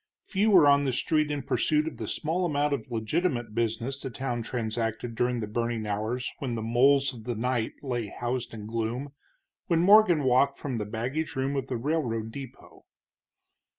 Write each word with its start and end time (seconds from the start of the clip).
Few 0.23 0.49
were 0.49 0.67
on 0.67 0.85
the 0.85 0.93
street 0.93 1.29
in 1.29 1.43
pursuit 1.43 1.87
of 1.87 1.97
the 1.97 2.07
small 2.07 2.43
amount 2.43 2.73
of 2.73 2.91
legitimate 2.91 3.53
business 3.53 4.01
the 4.01 4.09
town 4.09 4.41
transacted 4.41 5.13
during 5.13 5.39
the 5.41 5.47
burning 5.47 5.85
hours 5.85 6.33
when 6.39 6.55
the 6.55 6.63
moles 6.63 7.13
of 7.13 7.23
the 7.25 7.35
night 7.35 7.73
lay 7.83 8.07
housed 8.07 8.51
in 8.51 8.65
gloom, 8.65 9.11
when 9.67 9.81
Morgan 9.81 10.23
walked 10.23 10.57
from 10.57 10.79
the 10.79 10.85
baggage 10.87 11.35
room 11.35 11.55
of 11.55 11.67
the 11.67 11.77
railroad 11.77 12.31
depot. 12.31 12.87